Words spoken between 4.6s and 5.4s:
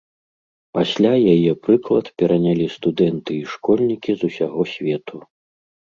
свету.